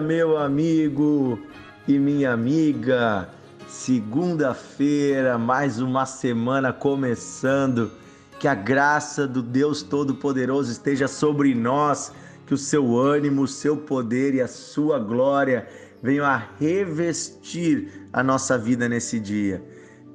meu 0.00 0.38
amigo 0.38 1.38
e 1.86 1.98
minha 1.98 2.32
amiga. 2.32 3.28
Segunda-feira, 3.68 5.36
mais 5.36 5.80
uma 5.80 6.06
semana 6.06 6.72
começando. 6.72 7.90
Que 8.38 8.48
a 8.48 8.54
graça 8.54 9.26
do 9.28 9.42
Deus 9.42 9.82
Todo-Poderoso 9.82 10.72
esteja 10.72 11.06
sobre 11.06 11.54
nós, 11.54 12.12
que 12.46 12.54
o 12.54 12.58
seu 12.58 12.96
ânimo, 12.96 13.42
o 13.42 13.48
seu 13.48 13.76
poder 13.76 14.34
e 14.34 14.40
a 14.40 14.48
sua 14.48 14.98
glória 14.98 15.68
venham 16.02 16.24
a 16.24 16.48
revestir 16.58 18.08
a 18.12 18.22
nossa 18.22 18.56
vida 18.56 18.88
nesse 18.88 19.20
dia. 19.20 19.62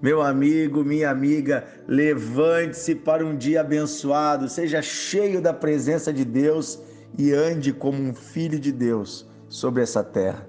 Meu 0.02 0.22
amigo, 0.22 0.84
minha 0.84 1.12
amiga, 1.12 1.64
levante-se 1.88 2.96
para 2.96 3.24
um 3.24 3.38
dia 3.38 3.62
abençoado, 3.62 4.50
seja 4.50 4.82
cheio 4.82 5.40
da 5.40 5.54
presença 5.54 6.12
de 6.12 6.26
Deus 6.26 6.80
e 7.18 7.32
ande 7.32 7.72
como 7.72 8.02
um 8.02 8.14
filho 8.14 8.60
de 8.60 8.72
Deus 8.72 9.28
sobre 9.48 9.84
essa 9.84 10.04
terra. 10.04 10.48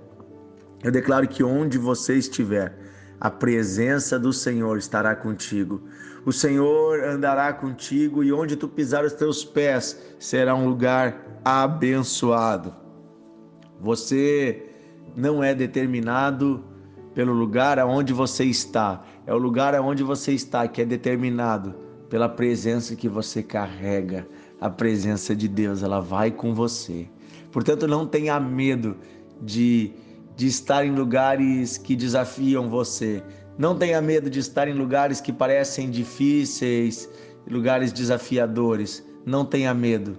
Eu 0.83 0.91
declaro 0.91 1.27
que 1.27 1.43
onde 1.43 1.79
você 1.79 2.17
estiver, 2.17 2.77
a 3.21 3.31
presença 3.31 4.19
do 4.19 4.33
Senhor 4.33 4.77
estará 4.79 5.15
contigo. 5.17 5.83
O 6.25 6.33
Senhor 6.33 7.03
andará 7.05 7.53
contigo 7.53 8.23
e 8.23 8.33
onde 8.33 8.57
tu 8.57 8.69
pisar 8.69 9.05
os 9.05 9.13
teus 9.13 9.45
pés 9.45 10.15
será 10.19 10.55
um 10.55 10.69
lugar 10.69 11.41
abençoado. 11.45 12.75
Você 13.81 14.67
não 15.15 15.43
é 15.43 15.55
determinado 15.55 16.65
pelo 17.15 17.33
lugar 17.33 17.79
aonde 17.79 18.13
você 18.13 18.45
está, 18.45 19.03
é 19.27 19.33
o 19.33 19.39
lugar 19.39 19.75
aonde 19.75 20.03
você 20.03 20.33
está 20.33 20.69
que 20.69 20.83
é 20.83 20.85
determinado 20.85 21.75
pela 22.11 22.29
presença 22.29 22.95
que 22.95 23.09
você 23.09 23.43
carrega 23.43 24.27
a 24.61 24.69
presença 24.71 25.35
de 25.35 25.49
Deus, 25.49 25.83
ela 25.83 26.01
vai 26.01 26.31
com 26.31 26.55
você. 26.55 27.09
Portanto, 27.51 27.87
não 27.87 28.07
tenha 28.07 28.39
medo 28.39 28.97
de, 29.43 29.93
de 30.37 30.47
estar 30.47 30.85
em 30.85 30.95
lugares 30.95 31.79
que 31.79 31.97
desafiam 31.97 32.69
você. 32.69 33.23
Não 33.59 33.77
tenha 33.77 34.01
medo 34.03 34.29
de 34.29 34.39
estar 34.39 34.69
em 34.69 34.75
lugares 34.75 35.21
que 35.21 35.33
parecem 35.33 35.91
difíceis, 35.91 37.09
lugares 37.51 37.93
desafiadores. 37.93 39.05
Não 39.25 39.45
tenha 39.45 39.73
medo, 39.73 40.19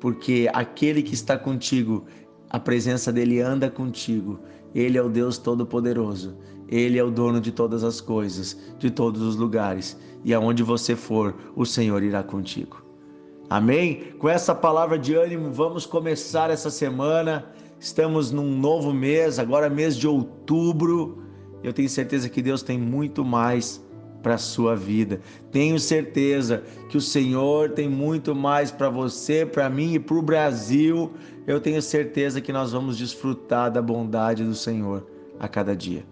porque 0.00 0.48
aquele 0.52 1.02
que 1.02 1.14
está 1.14 1.36
contigo, 1.36 2.06
a 2.50 2.58
presença 2.58 3.12
dele 3.12 3.40
anda 3.40 3.70
contigo. 3.70 4.40
Ele 4.74 4.96
é 4.96 5.02
o 5.02 5.08
Deus 5.08 5.38
Todo-Poderoso. 5.38 6.36
Ele 6.68 6.98
é 6.98 7.04
o 7.04 7.10
dono 7.10 7.40
de 7.40 7.50
todas 7.50 7.82
as 7.82 8.00
coisas, 8.00 8.56
de 8.78 8.90
todos 8.90 9.22
os 9.22 9.36
lugares. 9.36 9.98
E 10.24 10.34
aonde 10.34 10.62
você 10.62 10.94
for, 10.94 11.34
o 11.56 11.64
Senhor 11.64 12.02
irá 12.02 12.22
contigo. 12.22 12.87
Amém? 13.50 14.12
Com 14.18 14.28
essa 14.28 14.54
palavra 14.54 14.98
de 14.98 15.14
ânimo, 15.14 15.50
vamos 15.50 15.86
começar 15.86 16.50
essa 16.50 16.70
semana. 16.70 17.46
Estamos 17.80 18.30
num 18.30 18.58
novo 18.58 18.92
mês, 18.92 19.38
agora 19.38 19.70
mês 19.70 19.96
de 19.96 20.06
outubro. 20.06 21.22
Eu 21.62 21.72
tenho 21.72 21.88
certeza 21.88 22.28
que 22.28 22.42
Deus 22.42 22.62
tem 22.62 22.78
muito 22.78 23.24
mais 23.24 23.82
para 24.22 24.34
a 24.34 24.38
sua 24.38 24.76
vida. 24.76 25.20
Tenho 25.50 25.78
certeza 25.78 26.62
que 26.90 26.98
o 26.98 27.00
Senhor 27.00 27.70
tem 27.70 27.88
muito 27.88 28.34
mais 28.34 28.70
para 28.70 28.90
você, 28.90 29.46
para 29.46 29.70
mim 29.70 29.94
e 29.94 29.98
para 29.98 30.16
o 30.16 30.22
Brasil. 30.22 31.10
Eu 31.46 31.58
tenho 31.58 31.80
certeza 31.80 32.42
que 32.42 32.52
nós 32.52 32.72
vamos 32.72 32.98
desfrutar 32.98 33.70
da 33.70 33.80
bondade 33.80 34.44
do 34.44 34.54
Senhor 34.54 35.06
a 35.40 35.48
cada 35.48 35.74
dia. 35.74 36.04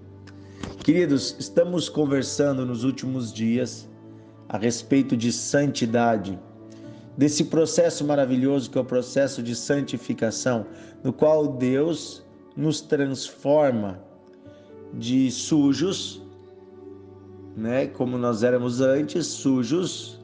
Queridos, 0.82 1.36
estamos 1.38 1.90
conversando 1.90 2.64
nos 2.64 2.82
últimos 2.82 3.30
dias 3.30 3.86
a 4.48 4.56
respeito 4.56 5.14
de 5.14 5.30
santidade 5.30 6.38
desse 7.16 7.44
processo 7.44 8.04
maravilhoso 8.04 8.70
que 8.70 8.78
é 8.78 8.80
o 8.80 8.84
processo 8.84 9.42
de 9.42 9.54
santificação, 9.54 10.66
no 11.02 11.12
qual 11.12 11.46
Deus 11.46 12.24
nos 12.56 12.80
transforma 12.80 14.00
de 14.94 15.30
sujos, 15.30 16.22
né, 17.56 17.86
como 17.86 18.18
nós 18.18 18.42
éramos 18.42 18.80
antes, 18.80 19.26
sujos 19.26 20.20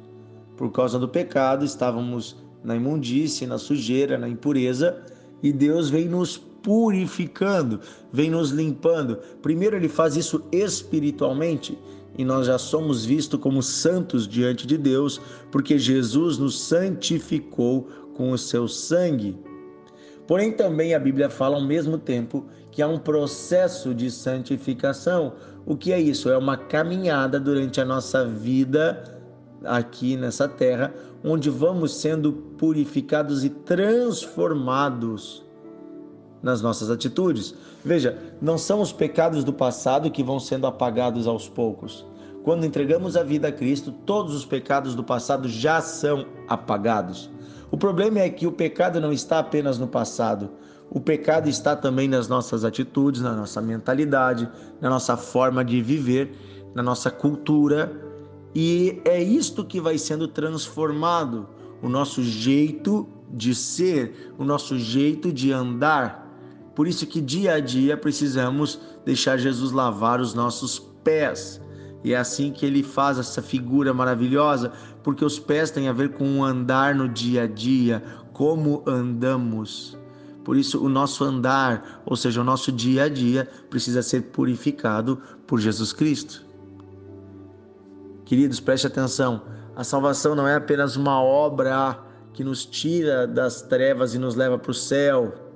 por 0.56 0.71
causa 0.71 0.99
do 0.99 1.09
pecado, 1.09 1.65
estávamos 1.65 2.37
na 2.62 2.77
imundície, 2.77 3.47
na 3.47 3.59
sujeira, 3.59 4.19
na 4.19 4.28
impureza, 4.28 5.03
e 5.43 5.53
Deus 5.53 5.91
vem 5.91 6.06
nos 6.06 6.37
purificando, 6.37 7.81
vem 8.12 8.31
nos 8.31 8.50
limpando. 8.50 9.17
Primeiro 9.43 9.77
ele 9.77 9.88
faz 9.88 10.17
isso 10.17 10.44
espiritualmente, 10.53 11.77
e 12.17 12.25
nós 12.25 12.47
já 12.47 12.59
somos 12.59 13.05
vistos 13.05 13.41
como 13.41 13.62
santos 13.62 14.28
diante 14.28 14.67
de 14.67 14.77
Deus, 14.77 15.21
porque 15.50 15.78
Jesus 15.78 16.39
nos 16.39 16.61
santificou 16.61 17.89
com 18.15 18.33
o 18.33 18.39
seu 18.39 18.69
sangue. 18.69 19.37
Porém, 20.27 20.53
também 20.53 20.95
a 20.95 20.99
Bíblia 20.99 21.31
fala 21.31 21.56
ao 21.56 21.62
mesmo 21.62 21.99
tempo 21.99 22.47
que 22.71 22.81
há 22.83 22.89
um 22.89 22.99
processo 22.99 23.95
de 23.95 24.11
santificação. 24.11 25.34
O 25.67 25.77
que 25.77 25.93
é 25.93 26.00
isso? 26.00 26.31
É 26.31 26.37
uma 26.37 26.56
caminhada 26.56 27.39
durante 27.41 27.81
a 27.81 27.84
nossa 27.84 28.27
vida 28.27 29.21
aqui 29.65 30.17
nessa 30.17 30.49
terra, 30.49 30.93
onde 31.25 31.49
vamos 31.50 31.94
sendo 31.94 32.33
purificados 32.33 33.44
e 33.44 33.50
transformados 33.50 35.44
nas 36.43 36.61
nossas 36.61 36.91
atitudes. 36.91 37.55
Veja, 37.85 38.19
não 38.41 38.59
são 38.59 38.81
os 38.81 38.93
pecados 38.93 39.45
do 39.45 39.53
passado 39.53 40.11
que 40.11 40.23
vão 40.23 40.41
sendo 40.41 40.67
apagados 40.67 41.27
aos 41.27 41.49
poucos. 41.49 42.05
Quando 42.43 42.67
entregamos 42.67 43.17
a 43.17 43.23
vida 43.23 43.49
a 43.49 43.53
Cristo, 43.53 43.93
todos 44.05 44.35
os 44.35 44.45
pecados 44.45 44.95
do 44.95 45.05
passado 45.05 45.49
já 45.49 45.81
são 45.81 46.27
apagados. 46.49 47.31
O 47.71 47.77
problema 47.77 48.21
é 48.21 48.29
que 48.29 48.47
o 48.47 48.53
pecado 48.53 49.01
não 49.01 49.13
está 49.13 49.39
apenas 49.39 49.79
no 49.79 49.87
passado. 49.87 50.51
O 50.91 51.01
pecado 51.01 51.49
está 51.49 51.75
também 51.75 52.07
nas 52.07 52.29
nossas 52.29 52.65
atitudes, 52.65 53.23
na 53.23 53.35
nossa 53.35 53.63
mentalidade, 53.63 54.47
na 54.81 54.91
nossa 54.91 55.17
forma 55.17 55.65
de 55.65 55.81
viver, 55.81 56.37
na 56.75 56.83
nossa 56.83 57.11
cultura. 57.11 57.91
E 58.55 59.01
é 59.05 59.23
isto 59.23 59.65
que 59.65 59.81
vai 59.81 59.97
sendo 59.97 60.29
transformado, 60.29 61.49
o 61.81 61.89
nosso 61.89 62.23
jeito 62.23 63.09
de 63.31 63.55
ser, 63.55 64.35
o 64.37 64.45
nosso 64.45 64.79
jeito 64.79 65.33
de 65.33 65.51
andar. 65.51 66.29
Por 66.75 66.87
isso 66.87 67.06
que 67.06 67.21
dia 67.21 67.55
a 67.55 67.60
dia 67.60 67.97
precisamos 67.97 68.81
deixar 69.05 69.37
Jesus 69.37 69.72
lavar 69.72 70.21
os 70.21 70.34
nossos 70.34 70.78
pés. 71.05 71.60
E 72.05 72.12
é 72.12 72.16
assim 72.16 72.50
que 72.50 72.66
ele 72.66 72.83
faz 72.83 73.19
essa 73.19 73.43
figura 73.43 73.94
maravilhosa, 73.94 74.72
porque 75.03 75.25
os 75.25 75.38
pés 75.38 75.71
têm 75.71 75.88
a 75.88 75.93
ver 75.93 76.11
com 76.11 76.38
o 76.38 76.44
andar 76.44 76.94
no 76.94 77.09
dia 77.09 77.44
a 77.44 77.47
dia, 77.47 78.03
como 78.32 78.82
andamos. 78.87 79.97
Por 80.44 80.56
isso, 80.56 80.84
o 80.84 80.88
nosso 80.88 81.22
andar, 81.22 82.03
ou 82.05 82.16
seja, 82.16 82.41
o 82.41 82.44
nosso 82.44 82.72
dia 82.72 83.05
a 83.05 83.09
dia, 83.09 83.49
precisa 83.71 84.03
ser 84.03 84.22
purificado 84.22 85.21
por 85.47 85.61
Jesus 85.61 85.93
Cristo. 85.93 86.44
Queridos, 88.25 88.59
preste 88.59 88.87
atenção: 88.87 89.43
a 89.77 89.84
salvação 89.84 90.34
não 90.34 90.49
é 90.49 90.56
apenas 90.56 90.97
uma 90.97 91.22
obra 91.22 92.00
que 92.32 92.43
nos 92.43 92.65
tira 92.65 93.27
das 93.27 93.62
trevas 93.62 94.15
e 94.15 94.19
nos 94.19 94.34
leva 94.34 94.59
para 94.59 94.71
o 94.71 94.75
céu. 94.75 95.52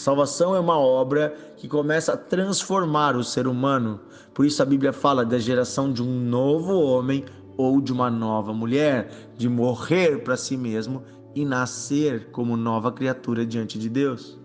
Salvação 0.00 0.54
é 0.54 0.60
uma 0.60 0.78
obra 0.78 1.34
que 1.56 1.68
começa 1.68 2.12
a 2.12 2.16
transformar 2.16 3.16
o 3.16 3.24
ser 3.24 3.46
humano. 3.46 4.00
Por 4.34 4.44
isso 4.44 4.62
a 4.62 4.66
Bíblia 4.66 4.92
fala 4.92 5.24
da 5.24 5.38
geração 5.38 5.92
de 5.92 6.02
um 6.02 6.20
novo 6.20 6.80
homem 6.80 7.24
ou 7.56 7.80
de 7.80 7.92
uma 7.92 8.10
nova 8.10 8.52
mulher, 8.52 9.10
de 9.36 9.48
morrer 9.48 10.22
para 10.22 10.36
si 10.36 10.56
mesmo 10.56 11.02
e 11.34 11.44
nascer 11.44 12.30
como 12.30 12.56
nova 12.56 12.92
criatura 12.92 13.44
diante 13.44 13.78
de 13.78 13.88
Deus. 13.88 14.38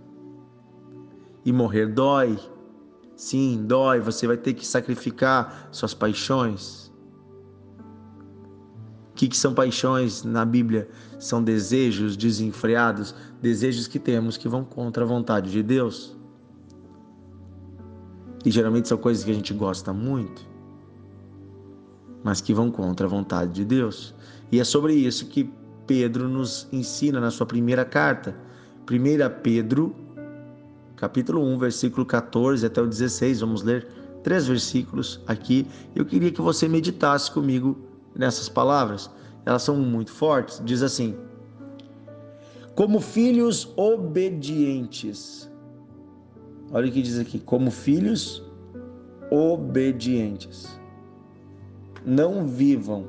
E 1.45 1.51
morrer 1.51 1.87
dói. 1.87 2.39
Sim, 3.15 3.63
dói. 3.67 3.99
Você 3.99 4.25
vai 4.25 4.37
ter 4.37 4.53
que 4.53 4.65
sacrificar 4.65 5.69
suas 5.71 5.93
paixões 5.93 6.92
que, 9.23 9.29
que 9.29 9.37
são 9.37 9.53
paixões 9.53 10.23
na 10.23 10.43
Bíblia? 10.43 10.89
São 11.17 11.41
desejos 11.41 12.17
desenfreados, 12.17 13.15
desejos 13.41 13.87
que 13.87 13.97
temos 13.97 14.35
que 14.35 14.49
vão 14.49 14.65
contra 14.65 15.05
a 15.05 15.07
vontade 15.07 15.49
de 15.49 15.63
Deus. 15.63 16.17
E 18.45 18.51
geralmente 18.51 18.89
são 18.89 18.97
coisas 18.97 19.23
que 19.23 19.31
a 19.31 19.33
gente 19.33 19.53
gosta 19.53 19.93
muito, 19.93 20.45
mas 22.21 22.41
que 22.41 22.53
vão 22.53 22.69
contra 22.69 23.07
a 23.07 23.09
vontade 23.09 23.53
de 23.53 23.63
Deus. 23.63 24.13
E 24.51 24.59
é 24.59 24.63
sobre 24.65 24.93
isso 24.93 25.27
que 25.27 25.49
Pedro 25.87 26.27
nos 26.27 26.67
ensina 26.73 27.21
na 27.21 27.31
sua 27.31 27.45
primeira 27.45 27.85
carta. 27.85 28.35
1 28.91 29.41
Pedro, 29.41 29.95
capítulo 30.97 31.41
1, 31.41 31.59
versículo 31.59 32.05
14 32.05 32.65
até 32.65 32.81
o 32.81 32.87
16. 32.87 33.39
Vamos 33.39 33.63
ler 33.63 33.87
três 34.21 34.47
versículos 34.47 35.21
aqui. 35.25 35.65
Eu 35.95 36.03
queria 36.03 36.29
que 36.29 36.41
você 36.41 36.67
meditasse 36.67 37.31
comigo 37.31 37.92
nessas 38.15 38.49
palavras, 38.49 39.09
elas 39.45 39.63
são 39.63 39.75
muito 39.77 40.11
fortes. 40.11 40.61
Diz 40.63 40.81
assim: 40.81 41.17
Como 42.75 42.99
filhos 42.99 43.71
obedientes. 43.75 45.51
Olha 46.71 46.87
o 46.87 46.91
que 46.91 47.01
diz 47.01 47.19
aqui: 47.19 47.39
Como 47.39 47.71
filhos 47.71 48.43
obedientes. 49.31 50.79
Não 52.05 52.45
vivam 52.45 53.07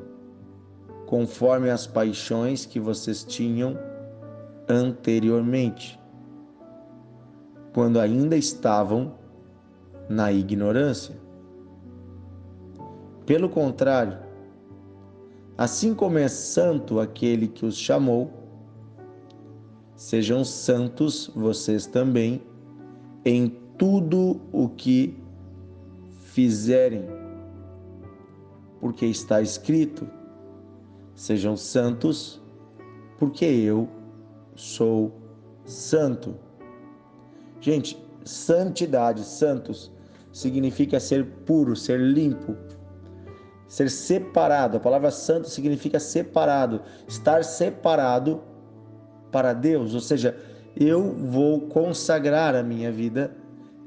conforme 1.06 1.70
as 1.70 1.86
paixões 1.86 2.64
que 2.64 2.80
vocês 2.80 3.24
tinham 3.24 3.78
anteriormente. 4.68 5.98
quando 7.74 7.98
ainda 7.98 8.36
estavam 8.36 9.14
na 10.08 10.32
ignorância. 10.32 11.16
Pelo 13.26 13.48
contrário, 13.48 14.16
assim 15.56 15.94
como 15.94 16.18
é 16.18 16.28
santo 16.28 17.00
aquele 17.00 17.48
que 17.48 17.64
os 17.64 17.76
chamou, 17.76 18.30
sejam 19.96 20.44
santos 20.44 21.30
vocês 21.34 21.86
também 21.86 22.42
em 23.24 23.48
tudo 23.78 24.40
o 24.52 24.68
que 24.68 25.16
fizerem, 26.26 27.04
porque 28.80 29.06
está 29.06 29.40
escrito: 29.40 30.08
sejam 31.14 31.56
santos, 31.56 32.42
porque 33.18 33.44
eu 33.44 33.88
sou 34.56 35.12
santo. 35.64 36.34
Gente, 37.60 37.96
santidade, 38.24 39.24
santos, 39.24 39.90
significa 40.32 41.00
ser 41.00 41.24
puro, 41.46 41.74
ser 41.74 41.98
limpo, 41.98 42.56
ser 43.74 43.90
separado. 43.90 44.76
A 44.76 44.80
palavra 44.80 45.10
santo 45.10 45.48
significa 45.48 45.98
separado, 45.98 46.82
estar 47.08 47.42
separado 47.42 48.40
para 49.32 49.52
Deus, 49.52 49.94
ou 49.94 50.00
seja, 50.00 50.36
eu 50.76 51.12
vou 51.12 51.62
consagrar 51.62 52.54
a 52.54 52.62
minha 52.62 52.92
vida, 52.92 53.36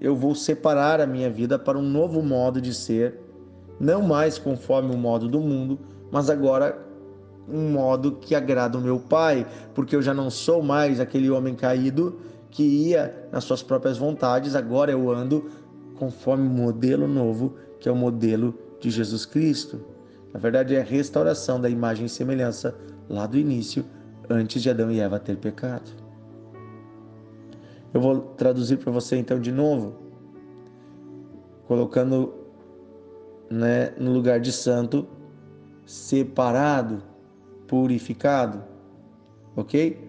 eu 0.01 0.13
vou 0.13 0.35
separar 0.35 0.99
a 0.99 1.07
minha 1.07 1.29
vida 1.29 1.57
para 1.57 1.77
um 1.77 1.81
novo 1.81 2.21
modo 2.21 2.59
de 2.59 2.73
ser, 2.73 3.17
não 3.79 4.01
mais 4.01 4.37
conforme 4.37 4.93
o 4.93 4.97
modo 4.97 5.29
do 5.29 5.39
mundo, 5.39 5.79
mas 6.11 6.29
agora 6.29 6.85
um 7.47 7.69
modo 7.69 8.17
que 8.19 8.35
agrada 8.35 8.77
o 8.77 8.81
meu 8.81 8.99
Pai, 8.99 9.47
porque 9.73 9.95
eu 9.95 10.01
já 10.01 10.13
não 10.13 10.29
sou 10.29 10.61
mais 10.61 10.99
aquele 10.99 11.29
homem 11.29 11.55
caído 11.55 12.19
que 12.51 12.63
ia 12.63 13.29
nas 13.31 13.45
suas 13.45 13.63
próprias 13.63 13.97
vontades, 13.97 14.53
agora 14.53 14.91
eu 14.91 15.09
ando 15.09 15.49
conforme 15.97 16.45
o 16.45 16.51
modelo 16.51 17.07
novo, 17.07 17.55
que 17.79 17.87
é 17.87 17.91
o 17.91 17.95
modelo 17.95 18.66
de 18.79 18.89
Jesus 18.89 19.25
Cristo. 19.25 19.81
Na 20.33 20.39
verdade, 20.39 20.75
é 20.75 20.81
a 20.81 20.83
restauração 20.83 21.59
da 21.59 21.69
imagem 21.69 22.05
e 22.05 22.09
semelhança 22.09 22.75
lá 23.09 23.25
do 23.25 23.37
início, 23.37 23.85
antes 24.29 24.61
de 24.61 24.69
Adão 24.69 24.91
e 24.91 24.99
Eva 24.99 25.19
ter 25.19 25.37
pecado. 25.37 25.89
Eu 27.93 28.01
vou 28.01 28.19
traduzir 28.19 28.77
para 28.77 28.91
você 28.91 29.17
então 29.17 29.39
de 29.39 29.51
novo, 29.51 29.95
colocando 31.67 32.33
né, 33.49 33.93
no 33.97 34.11
lugar 34.11 34.39
de 34.39 34.51
santo, 34.51 35.07
separado, 35.85 37.01
purificado, 37.65 38.63
ok? 39.55 40.05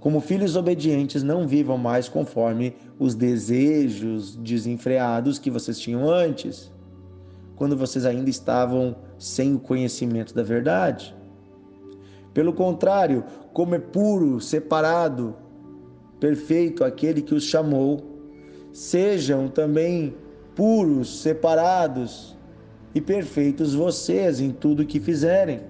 Como 0.00 0.20
filhos 0.20 0.56
obedientes, 0.56 1.22
não 1.22 1.46
vivam 1.46 1.76
mais 1.76 2.08
conforme 2.08 2.76
os 2.98 3.14
desejos 3.14 4.36
desenfreados 4.36 5.38
que 5.38 5.50
vocês 5.50 5.78
tinham 5.78 6.08
antes, 6.08 6.72
quando 7.58 7.76
vocês 7.76 8.06
ainda 8.06 8.30
estavam 8.30 8.96
sem 9.18 9.54
o 9.54 9.58
conhecimento 9.58 10.34
da 10.34 10.42
verdade. 10.42 11.14
Pelo 12.32 12.52
contrário, 12.52 13.24
como 13.52 13.74
é 13.74 13.78
puro, 13.78 14.40
separado, 14.40 15.36
perfeito 16.18 16.84
aquele 16.84 17.20
que 17.20 17.34
os 17.34 17.42
chamou, 17.42 18.18
sejam 18.72 19.48
também 19.48 20.14
puros, 20.54 21.20
separados 21.20 22.36
e 22.94 23.00
perfeitos 23.00 23.74
vocês 23.74 24.40
em 24.40 24.50
tudo 24.50 24.86
que 24.86 25.00
fizerem 25.00 25.60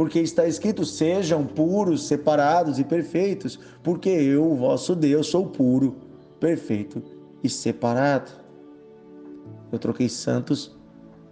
porque 0.00 0.18
está 0.18 0.46
escrito: 0.46 0.82
sejam 0.82 1.44
puros, 1.44 2.06
separados 2.06 2.78
e 2.78 2.84
perfeitos, 2.84 3.58
porque 3.82 4.08
eu, 4.08 4.54
vosso 4.54 4.94
Deus, 4.94 5.26
sou 5.26 5.46
puro, 5.46 5.96
perfeito 6.40 7.02
e 7.44 7.50
separado. 7.50 8.30
Eu 9.70 9.78
troquei 9.78 10.08
santos 10.08 10.74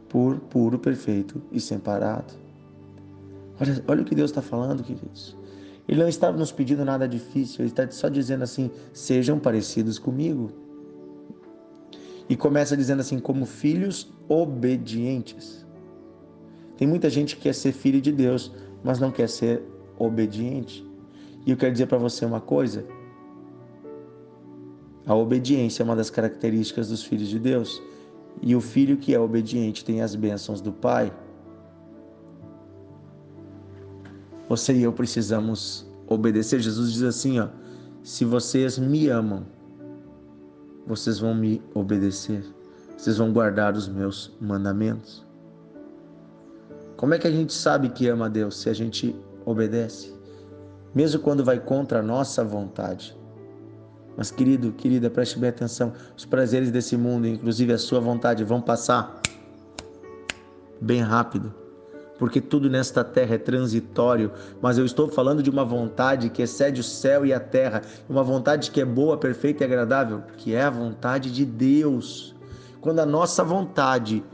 por 0.08 0.38
puro, 0.40 0.78
perfeito 0.78 1.42
e 1.52 1.60
separado. 1.60 2.34
Olha, 3.60 3.84
olha 3.88 4.02
o 4.02 4.04
que 4.04 4.14
Deus 4.14 4.30
está 4.30 4.40
falando, 4.40 4.82
queridos. 4.82 5.36
Ele 5.88 6.00
não 6.00 6.08
está 6.08 6.30
nos 6.30 6.52
pedindo 6.52 6.84
nada 6.84 7.08
difícil, 7.08 7.60
ele 7.60 7.70
está 7.70 7.90
só 7.90 8.08
dizendo 8.08 8.44
assim: 8.44 8.70
sejam 8.92 9.38
parecidos 9.38 9.98
comigo. 9.98 10.50
E 12.28 12.36
começa 12.36 12.76
dizendo 12.76 13.00
assim: 13.00 13.18
como 13.18 13.46
filhos 13.46 14.12
obedientes. 14.28 15.66
Tem 16.76 16.86
muita 16.86 17.08
gente 17.10 17.36
que 17.36 17.42
quer 17.42 17.54
ser 17.54 17.72
filho 17.72 18.00
de 18.00 18.12
Deus, 18.12 18.52
mas 18.84 19.00
não 19.00 19.10
quer 19.10 19.28
ser 19.28 19.62
obediente. 19.98 20.86
E 21.44 21.50
eu 21.50 21.56
quero 21.56 21.72
dizer 21.72 21.86
para 21.86 21.98
você 21.98 22.24
uma 22.24 22.40
coisa: 22.40 22.84
a 25.06 25.14
obediência 25.14 25.82
é 25.82 25.84
uma 25.84 25.96
das 25.96 26.10
características 26.10 26.88
dos 26.88 27.02
filhos 27.02 27.28
de 27.28 27.38
Deus. 27.38 27.82
E 28.42 28.54
o 28.54 28.60
filho 28.60 28.96
que 28.96 29.14
é 29.14 29.20
obediente 29.20 29.84
tem 29.84 30.00
as 30.00 30.14
bênçãos 30.14 30.60
do 30.60 30.72
Pai. 30.72 31.12
Você 34.48 34.72
e 34.72 34.82
eu 34.82 34.92
precisamos 34.92 35.86
obedecer. 36.06 36.60
Jesus 36.60 36.92
diz 36.92 37.02
assim, 37.02 37.40
ó: 37.40 37.48
Se 38.02 38.24
vocês 38.24 38.78
me 38.78 39.08
amam, 39.08 39.44
vocês 40.86 41.18
vão 41.18 41.34
me 41.34 41.62
obedecer. 41.74 42.44
Vocês 42.96 43.18
vão 43.18 43.32
guardar 43.32 43.74
os 43.74 43.88
meus 43.88 44.34
mandamentos. 44.40 45.26
Como 46.96 47.14
é 47.14 47.18
que 47.18 47.26
a 47.26 47.30
gente 47.30 47.52
sabe 47.52 47.90
que 47.90 48.08
ama 48.08 48.26
a 48.26 48.28
Deus 48.28 48.56
se 48.56 48.70
a 48.70 48.72
gente 48.72 49.14
obedece? 49.44 50.16
Mesmo 50.94 51.20
quando 51.20 51.44
vai 51.44 51.60
contra 51.60 52.00
a 52.00 52.02
nossa 52.02 52.42
vontade. 52.42 53.17
Mas, 54.18 54.32
querido, 54.32 54.72
querida, 54.72 55.08
preste 55.08 55.38
bem 55.38 55.48
atenção: 55.48 55.92
os 56.16 56.24
prazeres 56.24 56.72
desse 56.72 56.96
mundo, 56.96 57.28
inclusive 57.28 57.72
a 57.72 57.78
sua 57.78 58.00
vontade, 58.00 58.42
vão 58.42 58.60
passar 58.60 59.22
bem 60.80 61.00
rápido, 61.00 61.54
porque 62.18 62.40
tudo 62.40 62.68
nesta 62.68 63.04
terra 63.04 63.36
é 63.36 63.38
transitório. 63.38 64.32
Mas 64.60 64.76
eu 64.76 64.84
estou 64.84 65.08
falando 65.08 65.40
de 65.40 65.48
uma 65.48 65.64
vontade 65.64 66.30
que 66.30 66.42
excede 66.42 66.80
o 66.80 66.84
céu 66.84 67.24
e 67.24 67.32
a 67.32 67.38
terra, 67.38 67.82
uma 68.08 68.24
vontade 68.24 68.72
que 68.72 68.80
é 68.80 68.84
boa, 68.84 69.16
perfeita 69.16 69.62
e 69.62 69.66
agradável, 69.66 70.24
que 70.36 70.52
é 70.52 70.62
a 70.62 70.70
vontade 70.70 71.30
de 71.30 71.44
Deus. 71.44 72.34
Quando 72.80 72.98
a 72.98 73.06
nossa 73.06 73.44
vontade 73.44 74.24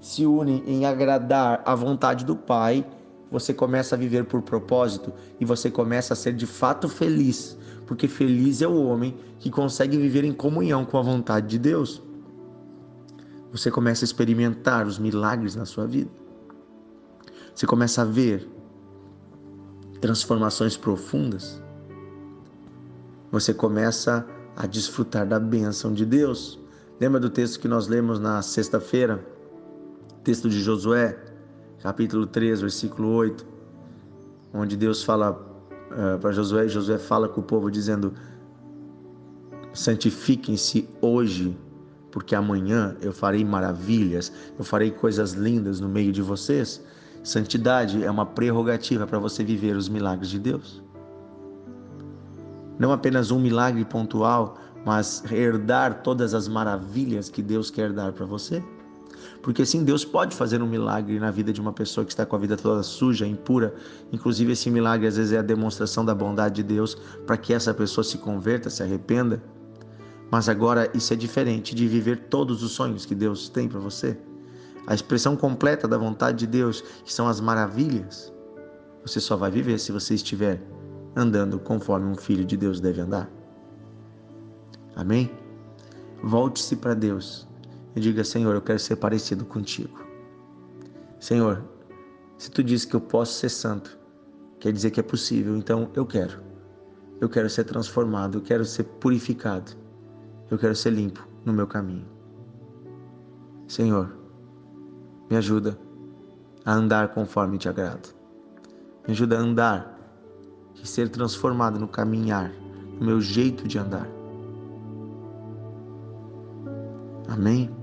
se 0.00 0.26
une 0.26 0.64
em 0.66 0.84
agradar 0.84 1.62
a 1.64 1.76
vontade 1.76 2.24
do 2.24 2.34
Pai, 2.34 2.84
você 3.30 3.52
começa 3.52 3.94
a 3.94 3.98
viver 3.98 4.24
por 4.24 4.42
propósito 4.42 5.12
e 5.38 5.44
você 5.44 5.70
começa 5.70 6.14
a 6.14 6.16
ser 6.16 6.32
de 6.32 6.46
fato 6.46 6.88
feliz, 6.88 7.57
porque 7.88 8.06
feliz 8.06 8.62
é 8.62 8.68
o 8.68 8.84
homem 8.84 9.16
que 9.40 9.50
consegue 9.50 9.96
viver 9.96 10.22
em 10.22 10.32
comunhão 10.32 10.84
com 10.84 10.98
a 10.98 11.02
vontade 11.02 11.48
de 11.48 11.58
Deus. 11.58 12.02
Você 13.50 13.70
começa 13.70 14.04
a 14.04 14.06
experimentar 14.06 14.86
os 14.86 14.98
milagres 14.98 15.56
na 15.56 15.64
sua 15.64 15.86
vida. 15.86 16.10
Você 17.54 17.66
começa 17.66 18.02
a 18.02 18.04
ver 18.04 18.46
transformações 20.02 20.76
profundas. 20.76 21.60
Você 23.32 23.54
começa 23.54 24.24
a 24.54 24.66
desfrutar 24.66 25.26
da 25.26 25.40
bênção 25.40 25.92
de 25.94 26.04
Deus. 26.04 26.60
Lembra 27.00 27.18
do 27.18 27.30
texto 27.30 27.58
que 27.58 27.66
nós 27.66 27.88
lemos 27.88 28.20
na 28.20 28.42
sexta-feira? 28.42 29.24
texto 30.28 30.46
de 30.50 30.60
Josué, 30.60 31.18
capítulo 31.80 32.26
3, 32.26 32.60
versículo 32.60 33.08
8, 33.14 33.46
onde 34.52 34.76
Deus 34.76 35.02
fala 35.02 35.32
uh, 35.90 36.18
para 36.18 36.32
Josué, 36.32 36.66
e 36.66 36.68
Josué 36.68 36.98
fala 36.98 37.28
com 37.28 37.40
o 37.40 37.44
povo 37.44 37.70
dizendo: 37.70 38.12
santifiquem-se 39.72 40.88
hoje, 41.00 41.56
porque 42.10 42.34
amanhã 42.34 42.96
eu 43.00 43.12
farei 43.12 43.44
maravilhas, 43.44 44.32
eu 44.58 44.64
farei 44.64 44.90
coisas 44.90 45.32
lindas 45.32 45.80
no 45.80 45.88
meio 45.88 46.12
de 46.12 46.22
vocês. 46.22 46.82
Santidade 47.22 48.02
é 48.02 48.10
uma 48.10 48.24
prerrogativa 48.24 49.06
para 49.06 49.18
você 49.18 49.44
viver 49.44 49.76
os 49.76 49.88
milagres 49.88 50.30
de 50.30 50.38
Deus. 50.38 50.82
Não 52.78 52.92
apenas 52.92 53.30
um 53.30 53.40
milagre 53.40 53.84
pontual, 53.84 54.56
mas 54.86 55.22
herdar 55.30 56.02
todas 56.02 56.32
as 56.32 56.46
maravilhas 56.46 57.28
que 57.28 57.42
Deus 57.42 57.70
quer 57.70 57.92
dar 57.92 58.12
para 58.12 58.24
você. 58.24 58.62
Porque 59.42 59.64
sim, 59.64 59.84
Deus 59.84 60.04
pode 60.04 60.34
fazer 60.34 60.60
um 60.62 60.66
milagre 60.66 61.18
na 61.18 61.30
vida 61.30 61.52
de 61.52 61.60
uma 61.60 61.72
pessoa 61.72 62.04
que 62.04 62.12
está 62.12 62.26
com 62.26 62.36
a 62.36 62.38
vida 62.38 62.56
toda 62.56 62.82
suja, 62.82 63.26
impura. 63.26 63.74
Inclusive, 64.12 64.52
esse 64.52 64.70
milagre 64.70 65.06
às 65.06 65.16
vezes 65.16 65.32
é 65.32 65.38
a 65.38 65.42
demonstração 65.42 66.04
da 66.04 66.14
bondade 66.14 66.56
de 66.56 66.62
Deus 66.62 66.96
para 67.26 67.36
que 67.36 67.52
essa 67.52 67.72
pessoa 67.72 68.04
se 68.04 68.18
converta, 68.18 68.68
se 68.68 68.82
arrependa. 68.82 69.42
Mas 70.30 70.48
agora 70.48 70.90
isso 70.92 71.12
é 71.12 71.16
diferente 71.16 71.74
de 71.74 71.86
viver 71.86 72.28
todos 72.28 72.62
os 72.62 72.72
sonhos 72.72 73.06
que 73.06 73.14
Deus 73.14 73.48
tem 73.48 73.68
para 73.68 73.80
você. 73.80 74.18
A 74.86 74.94
expressão 74.94 75.36
completa 75.36 75.86
da 75.86 75.96
vontade 75.96 76.38
de 76.38 76.46
Deus, 76.46 76.82
que 77.04 77.12
são 77.12 77.28
as 77.28 77.40
maravilhas, 77.40 78.32
você 79.04 79.20
só 79.20 79.36
vai 79.36 79.50
viver 79.50 79.78
se 79.78 79.92
você 79.92 80.14
estiver 80.14 80.60
andando 81.16 81.58
conforme 81.58 82.10
um 82.10 82.16
filho 82.16 82.44
de 82.44 82.56
Deus 82.56 82.80
deve 82.80 83.00
andar. 83.00 83.30
Amém? 84.96 85.30
Volte-se 86.22 86.76
para 86.76 86.94
Deus 86.94 87.48
e 87.98 88.00
diga: 88.00 88.24
Senhor, 88.24 88.54
eu 88.54 88.62
quero 88.62 88.78
ser 88.78 88.96
parecido 88.96 89.44
contigo. 89.44 90.06
Senhor, 91.20 91.62
se 92.36 92.50
tu 92.50 92.62
diz 92.62 92.84
que 92.84 92.94
eu 92.94 93.00
posso 93.00 93.34
ser 93.34 93.48
santo, 93.48 93.98
quer 94.60 94.72
dizer 94.72 94.92
que 94.92 95.00
é 95.00 95.02
possível, 95.02 95.56
então 95.56 95.90
eu 95.94 96.06
quero. 96.06 96.40
Eu 97.20 97.28
quero 97.28 97.50
ser 97.50 97.64
transformado, 97.64 98.38
eu 98.38 98.42
quero 98.42 98.64
ser 98.64 98.84
purificado. 98.84 99.72
Eu 100.48 100.56
quero 100.56 100.74
ser 100.74 100.90
limpo 100.90 101.26
no 101.44 101.52
meu 101.52 101.66
caminho. 101.66 102.06
Senhor, 103.66 104.16
me 105.28 105.36
ajuda 105.36 105.76
a 106.64 106.72
andar 106.72 107.08
conforme 107.08 107.58
te 107.58 107.68
agrado. 107.68 108.14
Me 109.06 109.12
ajuda 109.12 109.36
a 109.36 109.40
andar 109.40 109.98
e 110.80 110.86
ser 110.86 111.08
transformado 111.08 111.78
no 111.78 111.88
caminhar, 111.88 112.52
no 112.98 113.04
meu 113.04 113.20
jeito 113.20 113.66
de 113.66 113.78
andar. 113.78 114.08
Amém? 117.28 117.77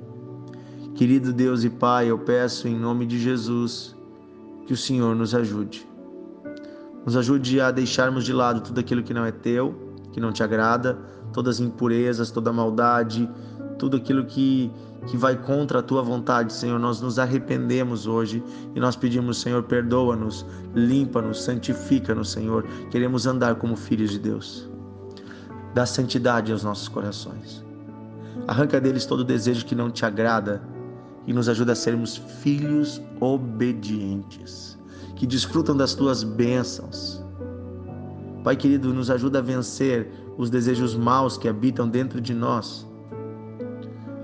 Querido 0.95 1.33
Deus 1.33 1.65
e 1.65 1.69
Pai, 1.69 2.09
eu 2.09 2.17
peço 2.17 2.69
em 2.69 2.79
nome 2.79 3.05
de 3.05 3.19
Jesus 3.19 3.93
que 4.65 4.71
o 4.71 4.77
Senhor 4.77 5.13
nos 5.13 5.35
ajude. 5.35 5.85
Nos 7.05 7.17
ajude 7.17 7.59
a 7.59 7.69
deixarmos 7.69 8.23
de 8.23 8.31
lado 8.31 8.61
tudo 8.61 8.79
aquilo 8.79 9.03
que 9.03 9.13
não 9.13 9.25
é 9.25 9.31
teu, 9.31 9.75
que 10.13 10.21
não 10.21 10.31
te 10.31 10.41
agrada, 10.41 10.97
todas 11.33 11.57
as 11.57 11.59
impurezas, 11.59 12.31
toda 12.31 12.49
a 12.49 12.53
maldade, 12.53 13.29
tudo 13.77 13.97
aquilo 13.97 14.23
que, 14.23 14.71
que 15.05 15.17
vai 15.17 15.35
contra 15.35 15.79
a 15.79 15.83
tua 15.83 16.01
vontade, 16.01 16.53
Senhor. 16.53 16.79
Nós 16.79 17.01
nos 17.01 17.19
arrependemos 17.19 18.07
hoje 18.07 18.41
e 18.73 18.79
nós 18.79 18.95
pedimos, 18.95 19.41
Senhor, 19.41 19.63
perdoa-nos, 19.63 20.45
limpa-nos, 20.73 21.43
santifica-nos, 21.43 22.31
Senhor. 22.31 22.65
Queremos 22.89 23.27
andar 23.27 23.55
como 23.55 23.75
filhos 23.75 24.11
de 24.11 24.19
Deus. 24.19 24.69
Dá 25.73 25.85
santidade 25.85 26.53
aos 26.53 26.63
nossos 26.63 26.87
corações. 26.87 27.65
Arranca 28.47 28.79
deles 28.79 29.05
todo 29.05 29.25
desejo 29.25 29.65
que 29.65 29.75
não 29.75 29.91
te 29.91 30.05
agrada 30.05 30.73
e 31.27 31.33
nos 31.33 31.49
ajuda 31.49 31.73
a 31.73 31.75
sermos 31.75 32.17
filhos 32.17 33.01
obedientes, 33.19 34.77
que 35.15 35.25
desfrutam 35.25 35.75
das 35.75 35.93
tuas 35.93 36.23
bênçãos. 36.23 37.23
Pai 38.43 38.55
querido, 38.55 38.93
nos 38.93 39.09
ajuda 39.09 39.39
a 39.39 39.41
vencer 39.41 40.11
os 40.37 40.49
desejos 40.49 40.95
maus 40.95 41.37
que 41.37 41.47
habitam 41.47 41.87
dentro 41.87 42.21
de 42.21 42.33
nós, 42.33 42.87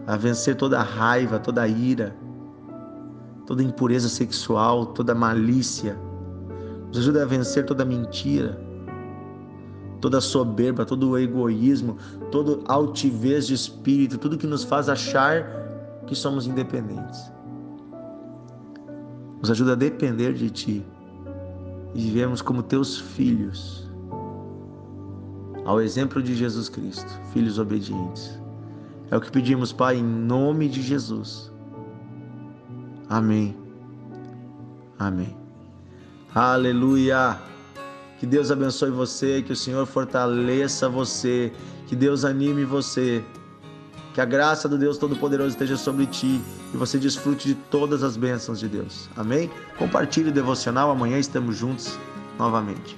a 0.06 0.16
vencer 0.16 0.56
toda 0.56 0.80
a 0.80 0.84
raiva, 0.84 1.40
toda 1.40 1.64
a 1.64 1.68
ira, 1.68 2.16
toda 3.48 3.62
a 3.62 3.66
impureza 3.66 4.10
sexual, 4.10 4.88
toda 4.88 5.14
a 5.14 5.16
malícia. 5.16 5.98
Nos 6.88 7.00
ajuda 7.00 7.24
a 7.24 7.26
vencer 7.26 7.66
toda 7.66 7.84
a 7.84 7.86
mentira, 7.86 8.60
toda 10.02 10.18
a 10.18 10.22
soberba, 10.22 10.86
todo 10.86 11.12
o 11.12 11.18
egoísmo, 11.18 11.98
toda 12.32 12.60
altivez 12.72 13.48
de 13.48 13.54
espírito, 13.54 14.18
tudo 14.18 14.38
que 14.38 14.48
nos 14.48 14.64
faz 14.64 14.90
achar 14.90 15.62
que 16.08 16.16
somos 16.16 16.48
independentes. 16.48 17.32
Nos 19.40 19.50
ajuda 19.50 19.74
a 19.74 19.76
depender 19.76 20.34
de 20.34 20.50
Ti 20.50 20.86
e 21.94 22.02
vivemos 22.02 22.42
como 22.42 22.62
Teus 22.62 23.00
filhos, 23.00 23.90
ao 25.66 25.82
exemplo 25.82 26.22
de 26.22 26.36
Jesus 26.36 26.70
Cristo, 26.70 27.12
filhos 27.34 27.60
obedientes. 27.60 28.40
É 29.10 29.18
o 29.18 29.22
que 29.22 29.32
pedimos, 29.32 29.74
Pai, 29.74 29.98
em 29.98 30.04
nome 30.04 30.70
de 30.70 30.82
Jesus. 30.82 31.52
Amém. 33.10 33.58
Amém. 34.98 35.36
Aleluia. 36.34 37.38
Que 38.20 38.26
Deus 38.26 38.52
abençoe 38.52 38.92
você, 38.92 39.42
que 39.42 39.52
o 39.52 39.56
Senhor 39.56 39.86
fortaleça 39.86 40.88
você, 40.88 41.52
que 41.88 41.96
Deus 41.96 42.24
anime 42.24 42.64
você. 42.64 43.26
Que 44.14 44.22
a 44.22 44.26
graça 44.26 44.68
do 44.68 44.78
Deus 44.78 44.98
Todo-Poderoso 44.98 45.50
esteja 45.50 45.78
sobre 45.78 46.06
ti 46.06 46.42
e 46.74 46.78
você 46.78 46.98
desfrute 46.98 47.48
de 47.48 47.56
todas 47.56 48.04
as 48.04 48.18
bênçãos 48.18 48.60
de 48.60 48.68
Deus. 48.68 49.10
Amém? 49.16 49.50
Compartilhe 49.78 50.30
o 50.30 50.34
devocional, 50.34 50.92
amanhã 50.92 51.18
estamos 51.18 51.56
juntos 51.56 51.98
novamente. 52.38 52.98